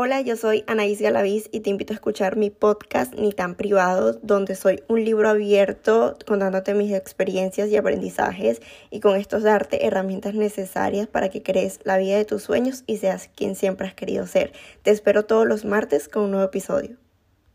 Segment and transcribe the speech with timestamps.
[0.00, 4.12] Hola, yo soy Anaís Galaviz y te invito a escuchar mi podcast Ni tan privado,
[4.22, 10.34] donde soy un libro abierto contándote mis experiencias y aprendizajes y con esto darte herramientas
[10.34, 14.28] necesarias para que crees la vida de tus sueños y seas quien siempre has querido
[14.28, 14.52] ser.
[14.82, 16.96] Te espero todos los martes con un nuevo episodio.